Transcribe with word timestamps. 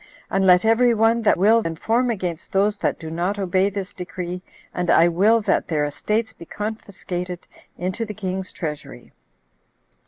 And 0.31 0.47
let 0.47 0.65
every 0.65 0.95
one 0.95 1.21
that 1.21 1.37
will 1.37 1.61
inform 1.61 2.09
against 2.09 2.51
those 2.51 2.75
that 2.77 2.97
do 2.97 3.11
not 3.11 3.37
obey 3.37 3.69
this 3.69 3.93
decree, 3.93 4.41
and 4.73 4.89
I 4.89 5.07
will 5.07 5.41
that 5.41 5.67
their 5.67 5.85
estates 5.85 6.33
be 6.33 6.45
confiscated 6.45 7.45
into 7.77 8.03
the 8.03 8.15
king's 8.15 8.51
treasury." 8.51 9.13